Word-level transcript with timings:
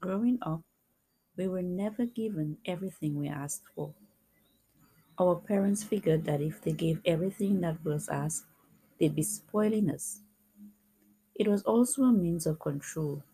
Growing 0.00 0.38
up, 0.42 0.62
we 1.36 1.48
were 1.48 1.62
never 1.62 2.06
given 2.06 2.58
everything 2.64 3.16
we 3.16 3.28
asked 3.28 3.64
for. 3.74 3.94
Our 5.20 5.36
parents 5.36 5.84
figured 5.84 6.24
that 6.24 6.40
if 6.40 6.60
they 6.60 6.72
gave 6.72 7.00
everything 7.04 7.60
that 7.60 7.84
was 7.84 8.08
asked, 8.08 8.46
they'd 8.98 9.14
be 9.14 9.22
spoiling 9.22 9.88
us. 9.88 10.22
It 11.34 11.48
was 11.48 11.64
also 11.64 12.04
a 12.04 12.12
means 12.12 12.46
of 12.46 12.60
control, 12.60 13.24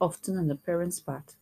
often 0.00 0.36
on 0.36 0.48
the 0.48 0.56
parents' 0.56 0.98
part, 0.98 1.36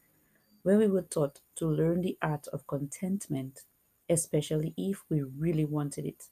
where 0.62 0.78
we 0.78 0.88
were 0.88 1.02
taught 1.02 1.40
to 1.56 1.66
learn 1.68 2.02
the 2.02 2.18
art 2.22 2.48
of 2.48 2.66
contentment, 2.66 3.64
especially 4.08 4.74
if 4.76 5.04
we 5.10 5.22
really 5.22 5.64
wanted 5.66 6.06
it. 6.06 6.28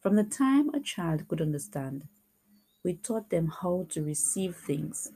From 0.00 0.16
the 0.16 0.24
time 0.24 0.70
a 0.70 0.80
child 0.80 1.28
could 1.28 1.42
understand, 1.42 2.08
we 2.84 2.94
taught 2.94 3.30
them 3.30 3.48
how 3.48 3.86
to 3.90 4.02
receive 4.04 4.56
things. 4.56 5.12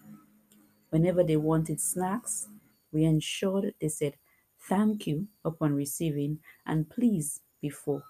Whenever 0.90 1.24
they 1.24 1.36
wanted 1.36 1.80
snacks, 1.80 2.48
we 2.92 3.04
ensured 3.04 3.74
they 3.80 3.88
said 3.88 4.18
thank 4.58 5.06
you 5.06 5.28
upon 5.44 5.74
receiving 5.74 6.42
and 6.66 6.90
please 6.90 7.42
before. 7.60 8.04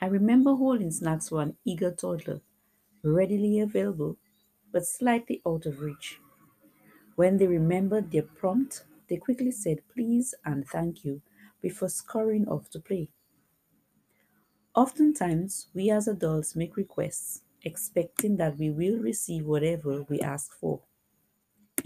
I 0.00 0.06
remember 0.06 0.54
holding 0.54 0.90
snacks 0.90 1.28
for 1.28 1.42
an 1.42 1.58
eager 1.66 1.90
toddler, 1.92 2.40
readily 3.02 3.60
available 3.60 4.18
but 4.72 4.86
slightly 4.86 5.42
out 5.46 5.66
of 5.66 5.80
reach. 5.80 6.20
When 7.16 7.38
they 7.38 7.48
remembered 7.48 8.12
their 8.12 8.22
prompt, 8.24 8.84
they 9.08 9.18
quickly 9.18 9.52
said 9.52 9.88
please 9.88 10.34
and 10.44 10.66
thank 10.68 11.04
you 11.04 11.22
before 11.62 11.88
scurrying 11.90 12.48
off 12.48 12.70
to 12.70 12.80
play. 12.80 13.10
Oftentimes, 14.76 15.70
we 15.74 15.90
as 15.90 16.06
adults 16.06 16.54
make 16.54 16.76
requests 16.76 17.42
expecting 17.62 18.36
that 18.36 18.56
we 18.58 18.70
will 18.70 19.00
receive 19.00 19.44
whatever 19.44 20.04
we 20.04 20.20
ask 20.20 20.52
for. 20.52 20.82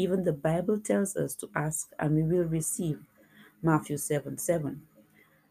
Even 0.01 0.25
the 0.25 0.33
Bible 0.33 0.81
tells 0.81 1.15
us 1.15 1.35
to 1.35 1.51
ask 1.55 1.91
and 1.99 2.17
we 2.17 2.23
will 2.23 2.49
receive. 2.49 3.01
Matthew 3.63 3.99
7 3.99 4.39
7. 4.39 4.81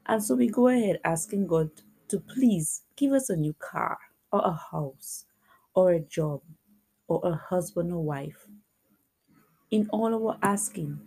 And 0.07 0.23
so 0.23 0.33
we 0.33 0.47
go 0.47 0.69
ahead 0.69 0.99
asking 1.03 1.45
God 1.45 1.69
to 2.07 2.19
please 2.19 2.81
give 2.95 3.11
us 3.11 3.29
a 3.29 3.35
new 3.35 3.53
car 3.53 3.99
or 4.31 4.41
a 4.43 4.59
house 4.71 5.25
or 5.75 5.91
a 5.91 5.99
job 5.99 6.41
or 7.07 7.21
a 7.23 7.35
husband 7.35 7.93
or 7.93 8.03
wife. 8.03 8.47
In 9.69 9.87
all 9.91 10.15
our 10.15 10.39
asking, 10.41 10.99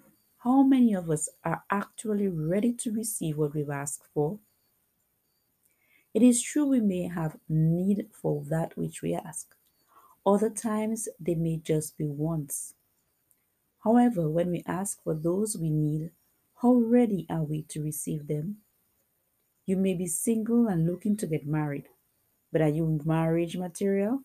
how 0.45 0.63
many 0.63 0.95
of 0.95 1.11
us 1.11 1.29
are 1.45 1.65
actually 1.69 2.29
ready 2.29 2.73
to 2.75 2.93
receive 2.93 3.39
what 3.39 3.57
we've 3.57 3.70
asked 3.70 4.07
for? 4.15 4.39
It 6.15 6.23
is 6.23 6.41
true 6.41 6.67
we 6.67 6.81
may 6.81 7.09
have 7.09 7.39
need 7.48 8.07
for 8.13 8.45
that 8.51 8.79
which 8.79 9.03
we 9.03 9.15
ask. 9.17 9.57
Other 10.25 10.51
times 10.51 11.09
they 11.19 11.35
may 11.35 11.57
just 11.57 11.98
be 11.98 12.07
wants. 12.07 12.75
However, 13.85 14.31
when 14.31 14.51
we 14.51 14.63
ask 14.67 15.03
for 15.03 15.15
those 15.15 15.57
we 15.59 15.69
need, 15.69 16.13
how 16.63 16.75
ready 16.75 17.27
are 17.29 17.43
we 17.43 17.63
to 17.65 17.83
receive 17.83 18.29
them? 18.29 18.59
You 19.67 19.77
may 19.77 19.95
be 19.95 20.07
single 20.07 20.69
and 20.69 20.87
looking 20.87 21.17
to 21.17 21.27
get 21.27 21.47
married, 21.47 21.89
but 22.53 22.63
are 22.63 22.69
you 22.69 23.01
marriage 23.05 23.57
material? 23.57 24.23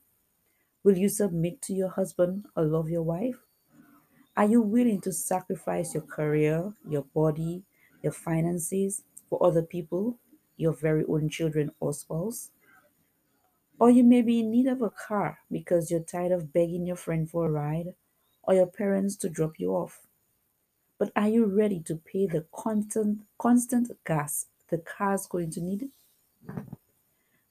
Will 0.83 0.97
you 0.97 1.09
submit 1.09 1.61
to 1.63 1.73
your 1.73 1.89
husband 1.89 2.45
or 2.55 2.65
love 2.65 2.89
your 2.89 3.01
wife? 3.01 3.39
Are 4.35 4.45
you 4.45 4.61
willing 4.61 5.01
to 5.01 5.11
sacrifice 5.11 5.95
your 5.95 6.03
career, 6.03 6.73
your 6.87 7.05
body, 7.15 7.63
your 8.03 8.13
finances 8.13 9.03
for 9.27 9.43
other 9.43 9.63
people, 9.63 10.19
your 10.55 10.73
very 10.73 11.03
own 11.07 11.29
children 11.29 11.71
or 11.79 11.93
spouse? 11.93 12.51
Or 13.79 13.89
you 13.89 14.03
may 14.03 14.21
be 14.21 14.39
in 14.41 14.51
need 14.51 14.67
of 14.67 14.83
a 14.83 14.91
car 14.91 15.39
because 15.51 15.89
you're 15.89 15.99
tired 16.01 16.31
of 16.31 16.53
begging 16.53 16.85
your 16.85 16.95
friend 16.95 17.27
for 17.27 17.47
a 17.47 17.51
ride 17.51 17.95
or 18.47 18.55
your 18.55 18.67
parents 18.67 19.15
to 19.17 19.29
drop 19.29 19.59
you 19.59 19.75
off. 19.75 20.07
But 20.99 21.11
are 21.15 21.29
you 21.29 21.45
ready 21.45 21.79
to 21.81 21.95
pay 21.95 22.27
the 22.27 22.45
constant 22.53 23.25
constant 23.39 23.91
gas 24.05 24.47
the 24.69 24.77
car's 24.79 25.27
going 25.27 25.51
to 25.51 25.61
need? 25.61 25.91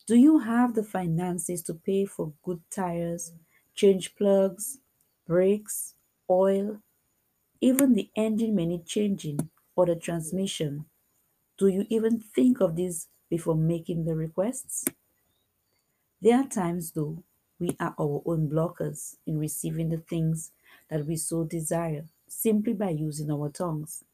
Do 0.07 0.15
you 0.17 0.39
have 0.39 0.75
the 0.75 0.83
finances 0.83 1.63
to 1.65 1.75
pay 1.75 2.07
for 2.07 2.33
good 2.43 2.63
tires, 2.71 3.35
change 3.75 4.15
plugs, 4.17 4.79
brakes, 5.27 5.95
oil, 6.31 6.81
even 7.61 7.95
the 7.95 8.11
engine 8.17 8.55
may 8.55 8.67
need 8.67 8.87
changing 8.87 9.51
or 9.77 9.87
the 9.87 9.97
transmission? 9.97 10.87
Do 11.59 11.69
you 11.69 11.87
even 11.91 12.21
think 12.21 12.61
of 12.61 12.77
this 12.77 13.09
before 13.31 13.57
making 13.57 14.05
the 14.07 14.17
requests? 14.17 14.85
There 16.21 16.37
are 16.39 16.47
times, 16.47 16.93
though, 16.93 17.23
we 17.59 17.75
are 17.81 17.95
our 17.99 18.23
own 18.27 18.51
blockers 18.51 19.17
in 19.27 19.39
receiving 19.39 19.89
the 19.89 19.97
things 19.97 20.53
that 20.89 21.07
we 21.07 21.17
so 21.17 21.45
desire 21.45 22.09
simply 22.29 22.75
by 22.75 22.91
using 22.91 23.31
our 23.31 23.49
tongues. 23.51 24.05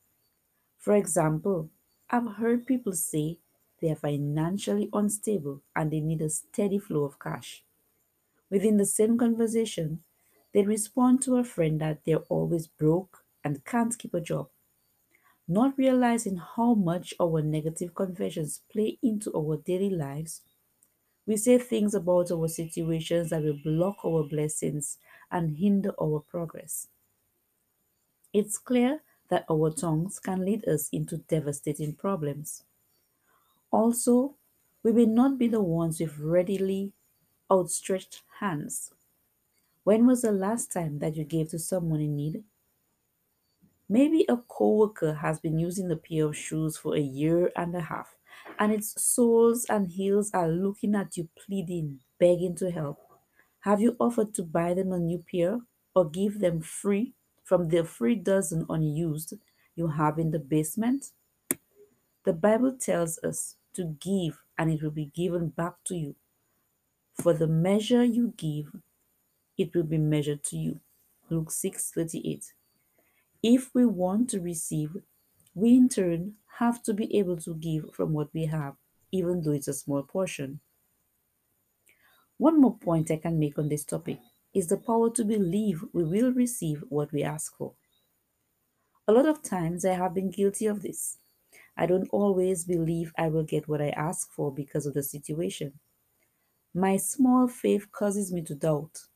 For 0.78 0.94
example, 0.94 1.70
I've 2.10 2.36
heard 2.36 2.66
people 2.66 2.92
say 2.92 3.38
they 3.80 3.90
are 3.90 3.96
financially 3.96 4.90
unstable 4.92 5.62
and 5.74 5.90
they 5.90 6.00
need 6.00 6.20
a 6.22 6.28
steady 6.30 6.78
flow 6.78 7.04
of 7.04 7.18
cash. 7.18 7.64
Within 8.50 8.76
the 8.78 8.86
same 8.86 9.18
conversation, 9.18 10.04
they 10.52 10.64
respond 10.64 11.22
to 11.22 11.36
a 11.36 11.44
friend 11.44 11.80
that 11.80 12.04
they're 12.04 12.26
always 12.30 12.68
broke 12.68 13.26
and 13.44 13.64
can't 13.64 13.98
keep 13.98 14.14
a 14.14 14.20
job, 14.20 14.50
not 15.46 15.78
realizing 15.78 16.36
how 16.36 16.74
much 16.74 17.14
our 17.20 17.42
negative 17.42 17.94
confessions 17.94 18.62
play 18.68 18.98
into 19.02 19.32
our 19.36 19.56
daily 19.56 19.90
lives. 19.90 20.42
We 21.26 21.36
say 21.36 21.58
things 21.58 21.94
about 21.94 22.30
our 22.30 22.46
situations 22.48 23.30
that 23.30 23.42
will 23.42 23.58
block 23.58 24.04
our 24.04 24.22
blessings 24.22 24.98
and 25.32 25.56
hinder 25.56 25.94
our 26.00 26.20
progress. 26.20 26.88
It's 28.32 28.58
clear 28.58 29.04
that 29.28 29.46
our 29.48 29.70
tongues 29.70 30.18
can 30.18 30.44
lead 30.44 30.66
us 30.66 30.88
into 30.90 31.18
devastating 31.18 31.94
problems. 31.94 32.64
Also, 33.72 34.36
we 34.84 34.92
may 34.92 35.04
not 35.04 35.36
be 35.36 35.48
the 35.48 35.60
ones 35.60 35.98
with 35.98 36.16
readily 36.20 36.92
outstretched 37.50 38.22
hands. 38.40 38.92
When 39.84 40.06
was 40.06 40.22
the 40.22 40.32
last 40.32 40.72
time 40.72 41.00
that 41.00 41.16
you 41.16 41.24
gave 41.24 41.50
to 41.50 41.58
someone 41.60 42.00
in 42.00 42.16
need? 42.16 42.44
Maybe 43.88 44.24
a 44.28 44.38
coworker 44.38 45.14
has 45.14 45.38
been 45.38 45.56
using 45.60 45.86
the 45.86 45.96
pair 45.96 46.26
of 46.26 46.36
shoes 46.36 46.76
for 46.76 46.96
a 46.96 47.00
year 47.00 47.52
and 47.54 47.72
a 47.76 47.82
half, 47.82 48.18
and 48.59 48.72
its 48.72 49.03
soles 49.03 49.65
and 49.66 49.88
heels 49.88 50.31
are 50.32 50.48
looking 50.48 50.94
at 50.94 51.16
you 51.16 51.28
pleading, 51.37 52.00
begging 52.19 52.54
to 52.56 52.70
help. 52.70 52.98
Have 53.60 53.81
you 53.81 53.97
offered 54.00 54.34
to 54.34 54.43
buy 54.43 54.75
them 54.75 54.93
a 54.93 54.98
new 54.98 55.19
pair 55.19 55.60
or 55.94 56.09
give 56.10 56.41
them 56.41 56.60
free 56.60 57.15
from 57.44 57.69
the 57.69 57.84
free 57.84 58.16
dozen 58.16 58.66
unused 58.69 59.34
you 59.76 59.88
have 59.88 60.19
in 60.19 60.31
the 60.32 60.38
basement? 60.38 61.12
The 62.25 62.32
Bible 62.32 62.76
tells 62.76 63.19
us 63.19 63.59
to 63.75 63.84
give 63.84 64.43
and 64.59 64.69
it 64.72 64.82
will 64.82 64.91
be 64.91 65.06
given 65.06 65.50
back 65.50 65.84
to 65.84 65.94
you. 65.94 66.16
For 67.14 67.32
the 67.32 67.47
measure 67.47 68.04
you 68.04 68.34
give, 68.37 68.82
it 69.59 69.75
will 69.75 69.84
be 69.84 69.99
measured 69.99 70.44
to 70.44 70.59
you. 70.59 70.81
Luke 71.31 71.50
6:38. 71.50 72.54
If 73.43 73.75
we 73.75 73.87
want 73.87 74.31
to 74.31 74.41
receive, 74.41 75.04
we 75.54 75.76
in 75.76 75.88
turn 75.88 76.36
have 76.58 76.82
to 76.84 76.94
be 76.94 77.14
able 77.18 77.36
to 77.38 77.54
give 77.54 77.94
from 77.94 78.12
what 78.12 78.32
we 78.34 78.46
have, 78.46 78.76
even 79.10 79.42
though 79.42 79.52
it's 79.52 79.68
a 79.68 79.74
small 79.74 80.02
portion. 80.02 80.60
One 82.36 82.60
more 82.60 82.76
point 82.76 83.10
I 83.10 83.16
can 83.16 83.38
make 83.38 83.58
on 83.58 83.68
this 83.70 83.86
topic 83.86 84.20
is 84.52 84.68
the 84.68 84.76
power 84.76 85.08
to 85.10 85.24
believe 85.24 85.82
we 85.94 86.04
will 86.04 86.30
receive 86.32 86.84
what 86.90 87.10
we 87.10 87.22
ask 87.22 87.56
for. 87.56 87.74
A 89.06 89.12
lot 89.12 89.26
of 89.26 89.42
times 89.44 89.84
I 89.84 89.92
have 89.94 90.12
been 90.12 90.28
guilty 90.32 90.66
of 90.66 90.82
this. 90.82 91.18
I 91.76 91.86
don't 91.86 92.08
always 92.10 92.64
believe 92.64 93.12
I 93.19 93.28
will 93.28 93.44
get 93.44 93.69
what 93.69 93.82
I 93.82 93.90
ask 93.90 94.30
for 94.32 94.52
because 94.52 94.86
of 94.86 94.94
the 94.94 95.02
situation. 95.04 95.80
My 96.74 96.96
small 96.98 97.48
faith 97.48 97.92
causes 97.92 98.32
me 98.32 98.42
to 98.42 98.54
doubt. 98.54 99.08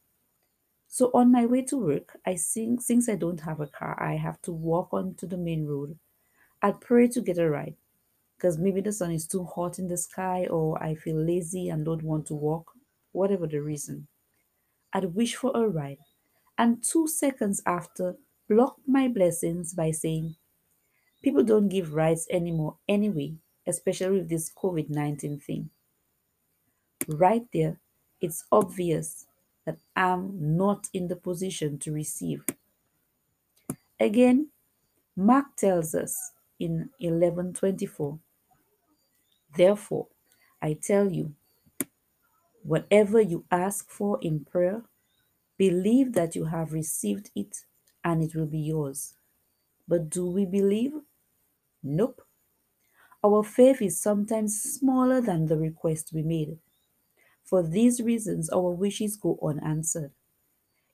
So 0.88 1.10
on 1.14 1.30
my 1.30 1.46
way 1.46 1.62
to 1.62 1.76
work, 1.76 2.18
I 2.26 2.36
think 2.36 2.80
since 2.82 3.08
I 3.08 3.14
don't 3.16 3.40
have 3.42 3.60
a 3.60 3.68
car, 3.68 4.02
I 4.02 4.16
have 4.16 4.42
to 4.42 4.52
walk 4.52 4.92
onto 4.92 5.26
the 5.26 5.36
main 5.36 5.66
road. 5.66 5.98
I 6.62 6.72
pray 6.72 7.08
to 7.08 7.20
get 7.20 7.38
a 7.38 7.48
ride 7.48 7.76
because 8.36 8.58
maybe 8.58 8.80
the 8.80 8.92
sun 8.92 9.12
is 9.12 9.26
too 9.26 9.44
hot 9.44 9.78
in 9.78 9.88
the 9.88 9.96
sky 9.96 10.46
or 10.50 10.82
I 10.82 10.94
feel 10.94 11.16
lazy 11.16 11.68
and 11.68 11.84
don't 11.84 12.02
want 12.02 12.26
to 12.26 12.34
walk, 12.34 12.72
whatever 13.12 13.46
the 13.46 13.60
reason. 13.62 14.08
I'd 14.92 15.14
wish 15.14 15.36
for 15.36 15.52
a 15.54 15.68
ride 15.68 15.98
and 16.58 16.82
two 16.82 17.06
seconds 17.06 17.62
after 17.66 18.16
block 18.48 18.76
my 18.86 19.08
blessings 19.08 19.74
by 19.74 19.90
saying, 19.90 20.36
People 21.22 21.42
don't 21.44 21.68
give 21.68 21.94
rides 21.94 22.26
anymore 22.30 22.76
anyway, 22.88 23.34
especially 23.66 24.20
with 24.20 24.28
this 24.28 24.50
COVID 24.54 24.90
19 24.90 25.40
thing. 25.40 25.70
Right 27.08 27.46
there, 27.52 27.80
it's 28.20 28.44
obvious 28.52 29.26
that 29.64 29.78
I'm 29.96 30.56
not 30.56 30.88
in 30.92 31.08
the 31.08 31.16
position 31.16 31.78
to 31.80 31.92
receive. 31.92 32.44
Again, 33.98 34.50
Mark 35.16 35.56
tells 35.56 35.94
us 35.94 36.32
in 36.60 36.90
11:24, 37.00 38.20
Therefore, 39.56 40.08
I 40.62 40.74
tell 40.74 41.12
you, 41.12 41.34
whatever 42.62 43.20
you 43.20 43.44
ask 43.50 43.88
for 43.90 44.18
in 44.22 44.44
prayer, 44.44 44.82
believe 45.58 46.14
that 46.14 46.36
you 46.36 46.46
have 46.46 46.72
received 46.72 47.30
it 47.36 47.64
and 48.04 48.22
it 48.22 48.34
will 48.36 48.46
be 48.46 48.58
yours. 48.60 49.14
But 49.88 50.10
do 50.10 50.26
we 50.26 50.46
believe? 50.46 50.92
Nope. 51.82 52.22
Our 53.24 53.42
faith 53.44 53.82
is 53.82 54.00
sometimes 54.00 54.62
smaller 54.62 55.20
than 55.20 55.46
the 55.46 55.58
request 55.58 56.12
we 56.14 56.22
made. 56.22 56.58
For 57.44 57.62
these 57.62 58.02
reasons, 58.02 58.50
our 58.50 58.70
wishes 58.72 59.16
go 59.16 59.38
unanswered. 59.42 60.12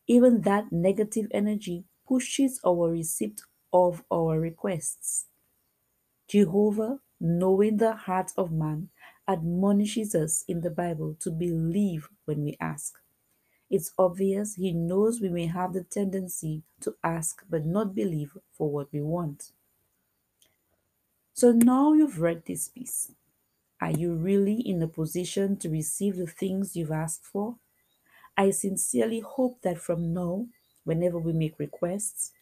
Even 0.09 0.43
that 0.43 0.73
negative 0.73 1.29
energy 1.33 1.85
pushes 2.07 2.61
our 2.67 2.91
receipt 2.91 3.43
of 3.73 4.05
our 4.13 4.41
requests. 4.41 5.27
Jehovah, 6.33 6.99
knowing 7.21 7.77
the 7.77 7.93
heart 7.93 8.33
of 8.39 8.51
man, 8.51 8.89
admonishes 9.29 10.15
us 10.15 10.47
in 10.49 10.63
the 10.63 10.71
Bible 10.71 11.15
to 11.21 11.31
believe 11.31 12.09
when 12.25 12.43
we 12.43 12.57
ask. 12.59 12.99
It's 13.69 13.93
obvious 13.99 14.55
he 14.55 14.73
knows 14.73 15.21
we 15.21 15.29
may 15.29 15.45
have 15.45 15.75
the 15.75 15.85
tendency 15.85 16.63
to 16.81 16.97
ask 17.05 17.45
but 17.51 17.67
not 17.67 17.95
believe 17.95 18.35
for 18.51 18.71
what 18.71 18.91
we 18.95 19.03
want. 19.03 19.53
So 21.35 21.53
now 21.53 21.93
you've 21.93 22.19
read 22.19 22.47
this 22.47 22.67
piece. 22.67 23.13
Are 23.79 23.91
you 23.91 24.15
really 24.15 24.55
in 24.55 24.83
a 24.83 24.89
position 24.89 25.59
to 25.59 25.69
receive 25.69 26.17
the 26.17 26.27
things 26.27 26.75
you've 26.75 26.93
asked 26.93 27.27
for? 27.27 27.57
I 28.39 28.53
sincerely 28.53 29.21
hope 29.21 29.61
that 29.65 29.83
from 29.83 30.15
now, 30.15 30.47
whenever 30.85 31.19
we 31.19 31.35
make 31.35 31.59
requests, 31.59 32.33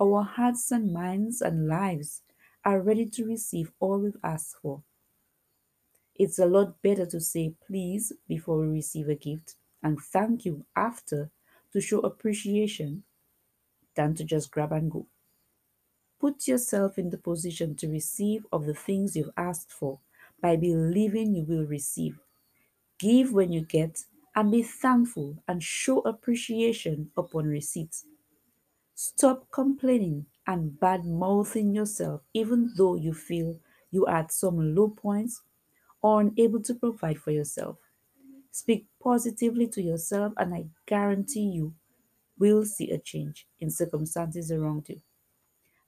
our 0.00 0.22
hearts 0.22 0.72
and 0.72 0.94
minds 0.94 1.42
and 1.42 1.68
lives 1.68 2.22
are 2.64 2.80
ready 2.80 3.06
to 3.06 3.24
receive 3.26 3.72
all 3.80 3.98
we've 3.98 4.16
asked 4.22 4.56
for. 4.62 4.82
It's 6.14 6.38
a 6.38 6.46
lot 6.46 6.80
better 6.82 7.06
to 7.06 7.20
say 7.20 7.54
please 7.66 8.12
before 8.28 8.60
we 8.60 8.66
receive 8.68 9.08
a 9.08 9.14
gift 9.14 9.56
and 9.82 10.00
thank 10.00 10.44
you 10.44 10.64
after 10.76 11.30
to 11.72 11.80
show 11.80 12.00
appreciation 12.00 13.04
than 13.94 14.14
to 14.14 14.24
just 14.24 14.50
grab 14.50 14.72
and 14.72 14.90
go. 14.90 15.06
Put 16.20 16.48
yourself 16.48 16.98
in 16.98 17.10
the 17.10 17.18
position 17.18 17.74
to 17.76 17.88
receive 17.88 18.46
of 18.52 18.66
the 18.66 18.74
things 18.74 19.16
you've 19.16 19.30
asked 19.36 19.72
for 19.72 20.00
by 20.40 20.56
believing 20.56 21.34
you 21.34 21.44
will 21.44 21.66
receive. 21.66 22.18
Give 22.98 23.32
when 23.32 23.52
you 23.52 23.62
get 23.62 24.04
and 24.34 24.50
be 24.50 24.62
thankful 24.62 25.42
and 25.48 25.62
show 25.62 26.00
appreciation 26.00 27.10
upon 27.16 27.46
receipt. 27.46 28.02
Stop 28.94 29.50
complaining 29.50 30.26
and 30.46 30.78
bad 30.80 31.04
mouthing 31.06 31.74
yourself, 31.74 32.22
even 32.34 32.72
though 32.76 32.94
you 32.96 33.14
feel 33.14 33.60
you 33.90 34.06
are 34.06 34.18
at 34.18 34.32
some 34.32 34.74
low 34.74 34.88
points 34.90 35.42
or 36.02 36.20
unable 36.22 36.62
to 36.62 36.74
provide 36.74 37.18
for 37.18 37.30
yourself. 37.32 37.78
Speak 38.50 38.88
positively 39.02 39.68
to 39.68 39.82
yourself, 39.82 40.34
and 40.38 40.54
I 40.54 40.66
guarantee 40.86 41.50
you 41.50 41.74
will 42.38 42.64
see 42.64 42.90
a 42.90 42.98
change 42.98 43.48
in 43.60 43.70
circumstances 43.70 44.52
around 44.52 44.88
you. 44.88 45.02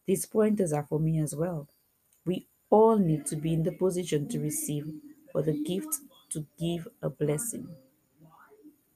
These 0.06 0.24
pointers 0.26 0.72
are 0.72 0.84
for 0.86 0.98
me 0.98 1.18
as 1.20 1.36
well. 1.36 1.68
We 2.24 2.48
all 2.70 2.98
need 2.98 3.26
to 3.26 3.36
be 3.36 3.52
in 3.54 3.64
the 3.64 3.72
position 3.72 4.28
to 4.28 4.40
receive 4.40 5.02
for 5.32 5.42
the 5.42 5.52
gift 5.64 6.00
to 6.30 6.46
give 6.58 6.88
a 7.02 7.10
blessing. 7.10 7.76